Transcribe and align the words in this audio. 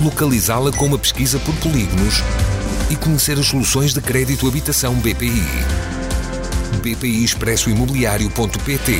localizá-la 0.00 0.72
com 0.72 0.86
uma 0.86 0.98
pesquisa 0.98 1.38
por 1.40 1.54
polígonos 1.56 2.22
e 2.90 2.96
conhecer 2.96 3.38
as 3.38 3.46
soluções 3.46 3.92
de 3.92 4.00
crédito 4.00 4.48
habitação 4.48 4.94
BPI. 4.94 5.44
BPI 6.82 7.24
Expresso 7.24 7.68
Imobiliário.pt 7.68 8.92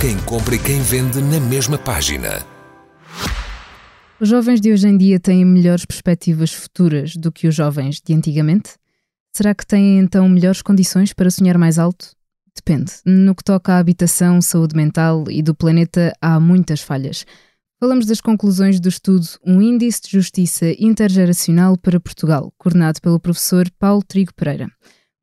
Quem 0.00 0.16
compra 0.18 0.54
e 0.54 0.58
quem 0.58 0.80
vende 0.80 1.20
na 1.20 1.40
mesma 1.40 1.76
página. 1.76 2.46
Os 4.20 4.28
jovens 4.28 4.60
de 4.60 4.72
hoje 4.72 4.86
em 4.86 4.96
dia 4.96 5.18
têm 5.18 5.44
melhores 5.44 5.84
perspectivas 5.84 6.52
futuras 6.52 7.16
do 7.16 7.32
que 7.32 7.48
os 7.48 7.54
jovens 7.54 8.00
de 8.00 8.14
antigamente? 8.14 8.70
Será 9.36 9.52
que 9.52 9.66
têm 9.66 9.98
então 9.98 10.28
melhores 10.28 10.62
condições 10.62 11.12
para 11.12 11.30
sonhar 11.30 11.58
mais 11.58 11.76
alto? 11.76 12.12
Depende. 12.54 12.92
No 13.04 13.34
que 13.34 13.42
toca 13.42 13.72
à 13.72 13.78
habitação, 13.78 14.40
saúde 14.40 14.76
mental 14.76 15.24
e 15.28 15.42
do 15.42 15.56
planeta, 15.56 16.12
há 16.20 16.38
muitas 16.38 16.80
falhas. 16.80 17.26
Falamos 17.80 18.06
das 18.06 18.20
conclusões 18.20 18.78
do 18.78 18.88
estudo 18.88 19.26
Um 19.44 19.60
Índice 19.60 20.02
de 20.02 20.12
Justiça 20.12 20.66
Intergeracional 20.78 21.76
para 21.76 21.98
Portugal, 21.98 22.52
coordenado 22.56 23.00
pelo 23.00 23.18
professor 23.18 23.68
Paulo 23.78 24.02
Trigo 24.02 24.32
Pereira. 24.32 24.70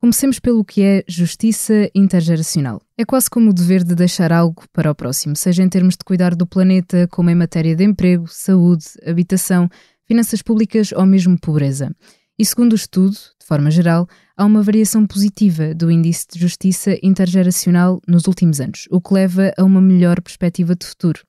Comecemos 0.02 0.38
pelo 0.38 0.66
que 0.66 0.82
é 0.82 1.04
justiça 1.08 1.90
intergeracional. 1.96 2.82
É 2.98 3.06
quase 3.06 3.30
como 3.30 3.52
o 3.52 3.54
dever 3.54 3.84
de 3.84 3.96
deixar 3.96 4.34
algo 4.34 4.64
para 4.74 4.92
o 4.92 4.96
próximo, 4.96 5.36
seja 5.36 5.64
em 5.64 5.70
termos 5.70 5.94
de 5.94 6.04
cuidar 6.04 6.36
do 6.36 6.46
planeta, 6.46 7.08
como 7.10 7.30
em 7.30 7.36
matéria 7.36 7.76
de 7.76 7.86
emprego, 7.86 8.28
saúde, 8.28 8.86
habitação, 9.06 9.70
finanças 10.06 10.42
públicas 10.42 10.92
ou 10.92 11.06
mesmo 11.06 11.40
pobreza. 11.40 11.96
E 12.38 12.46
segundo 12.46 12.74
o 12.74 12.76
estudo, 12.76 13.14
de 13.14 13.46
forma 13.46 13.72
geral, 13.72 14.08
há 14.36 14.44
uma 14.44 14.62
variação 14.62 15.08
positiva 15.08 15.74
do 15.74 15.90
índice 15.90 16.26
de 16.34 16.40
justiça 16.40 16.98
intergeracional 17.02 18.02
nos 18.08 18.28
últimos 18.28 18.60
anos, 18.60 18.88
o 18.92 19.00
que 19.00 19.14
leva 19.14 19.54
a 19.58 19.64
uma 19.64 19.80
melhor 19.80 20.20
perspectiva 20.22 20.76
de 20.76 20.86
futuro. 20.86 21.22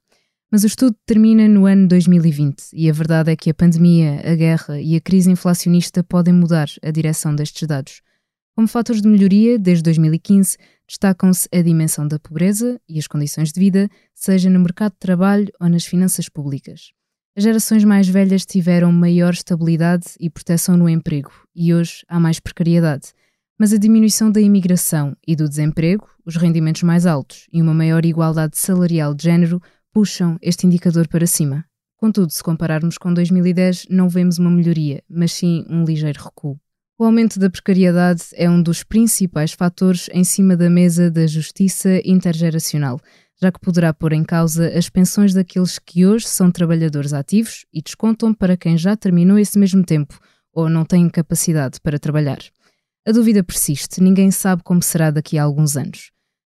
Mas 0.53 0.64
o 0.64 0.67
estudo 0.67 0.95
termina 1.06 1.48
no 1.48 1.64
ano 1.64 1.89
2020 1.89 2.75
e 2.75 2.91
a 2.91 2.92
verdade 2.92 3.33
é 3.33 3.36
que 3.36 3.48
a 3.48 3.55
pandemia, 3.55 4.20
a 4.22 4.34
guerra 4.34 4.78
e 4.78 4.94
a 4.94 5.00
crise 5.00 5.31
inflacionista 5.31 6.05
podem 6.05 6.34
mudar 6.34 6.69
a 6.83 6.91
direção 6.91 7.34
destes 7.34 7.67
dados. 7.67 8.03
Como 8.55 8.69
fatores 8.69 9.00
de 9.00 9.09
melhoria, 9.09 9.59
desde 9.59 9.84
2015, 9.84 10.59
destacam-se 10.86 11.48
a 11.50 11.62
dimensão 11.62 12.06
da 12.06 12.19
pobreza 12.19 12.78
e 12.86 12.98
as 12.98 13.06
condições 13.06 13.50
de 13.50 13.59
vida, 13.59 13.89
seja 14.14 14.50
no 14.50 14.61
mercado 14.61 14.92
de 14.92 14.98
trabalho 14.98 15.48
ou 15.59 15.70
nas 15.70 15.86
finanças 15.86 16.28
públicas. 16.28 16.92
As 17.34 17.44
gerações 17.44 17.83
mais 17.83 18.06
velhas 18.06 18.44
tiveram 18.44 18.92
maior 18.92 19.33
estabilidade 19.33 20.05
e 20.20 20.28
proteção 20.28 20.77
no 20.77 20.87
emprego 20.87 21.33
e 21.56 21.72
hoje 21.72 22.05
há 22.06 22.20
mais 22.20 22.39
precariedade. 22.39 23.14
Mas 23.59 23.72
a 23.72 23.78
diminuição 23.78 24.31
da 24.31 24.41
imigração 24.41 25.16
e 25.27 25.34
do 25.34 25.48
desemprego, 25.48 26.06
os 26.27 26.37
rendimentos 26.37 26.83
mais 26.83 27.06
altos 27.06 27.47
e 27.50 27.62
uma 27.62 27.72
maior 27.72 28.05
igualdade 28.05 28.59
salarial 28.59 29.14
de 29.14 29.22
género 29.22 29.62
puxam 29.92 30.38
este 30.40 30.66
indicador 30.66 31.06
para 31.06 31.26
cima. 31.26 31.64
Contudo, 31.96 32.30
se 32.32 32.42
compararmos 32.42 32.98
com 32.98 33.12
2010, 33.14 33.86
não 33.88 34.08
vemos 34.08 34.38
uma 34.38 34.50
melhoria, 34.50 35.02
mas 35.08 35.32
sim 35.32 35.64
um 35.68 35.84
ligeiro 35.84 36.20
recuo. 36.20 36.58
O 36.98 37.04
aumento 37.04 37.38
da 37.38 37.50
precariedade 37.50 38.22
é 38.34 38.48
um 38.48 38.62
dos 38.62 38.82
principais 38.82 39.52
fatores 39.52 40.08
em 40.12 40.25
cima 40.25 40.56
da 40.56 40.70
mesa 40.70 41.10
da 41.10 41.26
justiça 41.26 42.00
intergeracional, 42.04 43.00
já 43.41 43.50
que 43.50 43.60
poderá 43.60 43.92
pôr 43.92 44.12
em 44.12 44.25
causa 44.25 44.69
as 44.69 44.88
pensões 44.88 45.34
daqueles 45.34 45.78
que 45.78 46.06
hoje 46.06 46.26
são 46.28 46.50
trabalhadores 46.50 47.12
ativos 47.12 47.66
e 47.72 47.82
descontam 47.82 48.32
para 48.32 48.56
quem 48.56 48.78
já 48.78 48.97
terminou 48.97 49.38
esse 49.38 49.58
mesmo 49.58 49.84
tempo 49.84 50.19
ou 50.52 50.69
não 50.69 50.84
tem 50.84 51.08
capacidade 51.08 51.81
para 51.81 51.98
trabalhar. 51.98 52.38
A 53.06 53.10
dúvida 53.10 53.42
persiste, 53.42 54.00
ninguém 54.00 54.31
sabe 54.31 54.62
como 54.62 54.82
será 54.82 55.10
daqui 55.10 55.38
a 55.38 55.42
alguns 55.42 55.76
anos. 55.76 56.12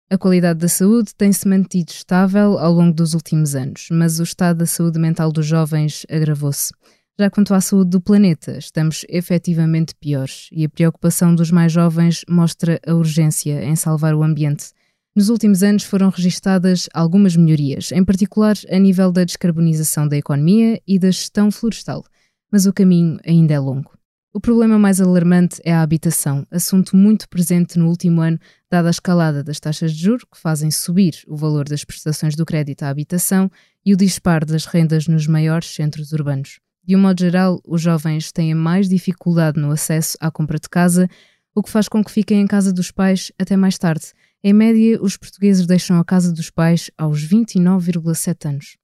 A 0.09 0.17
qualidade 0.17 0.59
da 0.59 0.69
saúde 0.69 1.13
tem-se 1.13 1.45
mantido 1.45 1.91
estável 1.91 2.57
ao 2.57 2.71
longo 2.71 2.93
dos 2.93 3.13
últimos 3.13 3.55
anos, 3.55 3.89
mas 3.91 4.21
o 4.21 4.23
estado 4.23 4.59
da 4.59 4.65
saúde 4.65 4.97
mental 4.97 5.33
dos 5.33 5.45
jovens 5.45 6.05
agravou-se. 6.09 6.71
Já 7.19 7.29
quanto 7.29 7.53
à 7.53 7.59
saúde 7.59 7.89
do 7.89 7.99
planeta, 7.99 8.57
estamos 8.57 9.03
efetivamente 9.09 9.93
piores 9.99 10.47
e 10.49 10.63
a 10.63 10.69
preocupação 10.69 11.35
dos 11.35 11.51
mais 11.51 11.73
jovens 11.73 12.23
mostra 12.29 12.79
a 12.87 12.93
urgência 12.93 13.61
em 13.65 13.75
salvar 13.75 14.15
o 14.15 14.23
ambiente. 14.23 14.67
Nos 15.13 15.27
últimos 15.27 15.61
anos 15.61 15.83
foram 15.83 16.07
registadas 16.07 16.87
algumas 16.93 17.35
melhorias, 17.35 17.91
em 17.91 18.05
particular 18.05 18.55
a 18.71 18.79
nível 18.79 19.11
da 19.11 19.25
descarbonização 19.25 20.07
da 20.07 20.15
economia 20.15 20.81
e 20.87 20.97
da 20.97 21.11
gestão 21.11 21.51
florestal, 21.51 22.01
mas 22.49 22.65
o 22.65 22.71
caminho 22.71 23.19
ainda 23.25 23.55
é 23.55 23.59
longo. 23.59 23.96
O 24.33 24.39
problema 24.41 24.77
mais 24.77 24.99
alarmante 24.99 25.61
é 25.63 25.73
a 25.73 25.81
habitação, 25.81 26.45
assunto 26.51 26.95
muito 26.95 27.27
presente 27.29 27.79
no 27.79 27.87
último 27.87 28.21
ano, 28.21 28.37
dada 28.69 28.89
a 28.89 28.91
escalada 28.91 29.43
das 29.43 29.59
taxas 29.59 29.93
de 29.93 30.03
juros, 30.03 30.25
que 30.25 30.39
fazem 30.39 30.69
subir 30.69 31.23
o 31.27 31.35
valor 31.35 31.67
das 31.67 31.83
prestações 31.83 32.35
do 32.35 32.45
crédito 32.45 32.83
à 32.83 32.89
habitação 32.89 33.49
e 33.85 33.93
o 33.93 33.97
disparo 33.97 34.45
das 34.45 34.65
rendas 34.65 35.07
nos 35.07 35.25
maiores 35.27 35.73
centros 35.73 36.11
urbanos. 36.11 36.59
De 36.83 36.95
um 36.95 36.99
modo 36.99 37.19
geral, 37.19 37.59
os 37.65 37.81
jovens 37.81 38.31
têm 38.31 38.53
mais 38.53 38.87
dificuldade 38.87 39.59
no 39.59 39.71
acesso 39.71 40.17
à 40.19 40.29
compra 40.29 40.59
de 40.59 40.69
casa, 40.69 41.09
o 41.55 41.63
que 41.63 41.69
faz 41.69 41.87
com 41.87 42.03
que 42.03 42.11
fiquem 42.11 42.41
em 42.41 42.47
casa 42.47 42.71
dos 42.71 42.91
pais 42.91 43.31
até 43.39 43.57
mais 43.57 43.77
tarde. 43.77 44.13
Em 44.43 44.53
média, 44.53 45.01
os 45.01 45.17
portugueses 45.17 45.65
deixam 45.65 45.97
a 45.99 46.05
casa 46.05 46.31
dos 46.31 46.49
pais 46.49 46.91
aos 46.97 47.25
29,7 47.25 48.49
anos. 48.49 48.77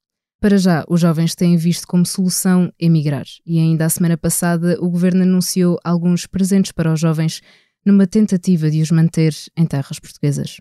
Para 0.44 0.58
já, 0.58 0.84
os 0.90 1.00
jovens 1.00 1.36
têm 1.36 1.56
visto 1.56 1.88
como 1.88 2.06
solução 2.06 2.70
emigrar 2.78 3.24
e 3.46 3.60
ainda 3.60 3.86
a 3.86 3.90
semana 3.90 4.18
passada 4.18 4.78
o 4.82 4.90
governo 4.90 5.24
anunciou 5.24 5.80
alguns 5.86 6.28
presentes 6.28 6.74
para 6.74 6.92
os 6.92 7.00
jovens 7.00 7.40
numa 7.86 8.06
tentativa 8.06 8.70
de 8.70 8.82
os 8.82 8.92
manter 8.92 9.34
em 9.56 9.66
terras 9.66 10.02
portuguesas. 10.02 10.58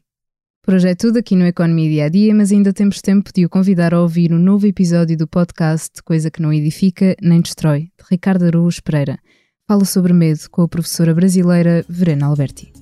Por 0.62 0.74
hoje 0.74 0.90
é 0.90 0.94
tudo 0.94 1.18
aqui 1.18 1.34
no 1.34 1.44
Economia 1.44 1.90
Dia 1.90 2.04
a 2.04 2.08
Dia, 2.08 2.32
mas 2.32 2.52
ainda 2.52 2.72
temos 2.72 3.02
tempo 3.02 3.32
de 3.34 3.44
o 3.44 3.48
convidar 3.48 3.92
a 3.92 4.00
ouvir 4.00 4.32
um 4.32 4.38
novo 4.38 4.68
episódio 4.68 5.16
do 5.16 5.26
podcast 5.26 6.00
Coisa 6.04 6.30
que 6.30 6.40
não 6.40 6.52
edifica 6.52 7.16
nem 7.20 7.40
destrói, 7.40 7.90
de 7.98 8.04
Ricardo 8.08 8.44
Araújo 8.44 8.80
Pereira. 8.84 9.18
Fala 9.66 9.84
sobre 9.84 10.12
medo 10.12 10.48
com 10.48 10.62
a 10.62 10.68
professora 10.68 11.12
brasileira 11.12 11.84
Verena 11.88 12.26
Alberti. 12.26 12.81